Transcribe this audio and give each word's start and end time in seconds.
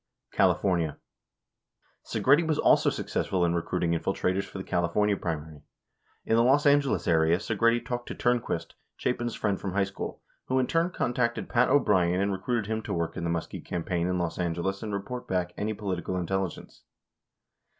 55 0.31 0.37
California: 0.39 0.97
Segretti 2.03 2.47
was 2.47 2.57
also 2.57 2.89
successful 2.89 3.45
in 3.45 3.53
recruiting 3.53 3.91
infiltrators 3.91 4.45
for 4.45 4.57
the 4.57 4.63
California 4.63 5.15
primary. 5.15 5.61
In 6.25 6.35
the 6.35 6.41
Los 6.43 6.65
Angeles 6.65 7.07
area, 7.07 7.37
Segretti 7.37 7.85
talked 7.85 8.07
.to 8.07 8.15
Turnquist, 8.15 8.73
Chapin's 8.97 9.35
friend 9.35 9.61
from 9.61 9.73
high 9.73 9.83
school, 9.83 10.19
who 10.47 10.57
in 10.57 10.65
turn 10.65 10.89
contacted 10.89 11.49
Pat 11.49 11.69
O'Brien 11.69 12.19
and 12.19 12.31
recruited 12.31 12.65
him 12.65 12.81
to 12.81 12.93
work 12.95 13.15
in 13.15 13.23
the 13.25 13.29
Muskie 13.29 13.63
campaign 13.63 14.07
in 14.07 14.17
Los 14.17 14.39
Angeles 14.39 14.81
and 14.81 14.91
report 14.91 15.27
back 15.27 15.53
any 15.55 15.75
political 15.75 16.17
intelligence. 16.17 16.81